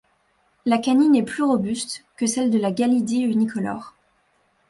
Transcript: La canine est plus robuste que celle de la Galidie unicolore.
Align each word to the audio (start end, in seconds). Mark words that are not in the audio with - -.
La 0.65 0.79
canine 0.79 1.15
est 1.15 1.21
plus 1.21 1.43
robuste 1.43 2.05
que 2.17 2.25
celle 2.25 2.49
de 2.49 2.57
la 2.57 2.71
Galidie 2.71 3.21
unicolore. 3.21 3.93